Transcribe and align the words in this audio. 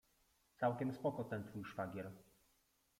Całkiem 0.59 0.93
spoko 0.93 1.23
ten 1.23 1.43
twój 1.43 1.65
szwagier. 1.65 2.11